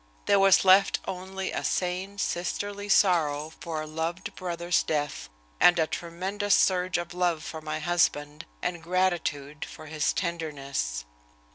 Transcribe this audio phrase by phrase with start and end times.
[0.25, 5.85] There was left only a sane, sisterly sorrow for a loved brother's death, and a
[5.85, 11.05] tremendous surge of love for my husband, and gratitude for his tenderness.